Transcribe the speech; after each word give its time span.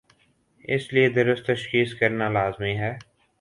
اس 0.63 0.93
لئے 0.93 1.09
درست 1.09 1.45
تشخیص 1.45 1.93
کرنالازمی 1.95 2.77
ہے۔ 2.77 2.93